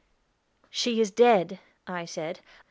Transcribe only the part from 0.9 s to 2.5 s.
is dead," I said.